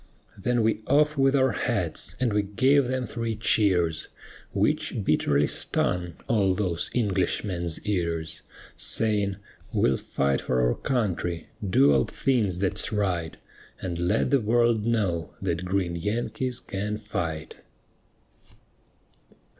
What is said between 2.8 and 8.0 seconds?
them three cheers, Which bitterly stung all those Englishmen's